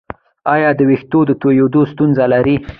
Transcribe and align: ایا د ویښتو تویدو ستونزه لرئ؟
ایا 0.53 0.69
د 0.77 0.81
ویښتو 0.89 1.19
تویدو 1.41 1.81
ستونزه 1.91 2.23
لرئ؟ 2.33 2.55